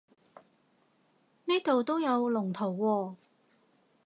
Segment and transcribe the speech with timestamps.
[1.45, 3.15] 呢度都有龍圖喎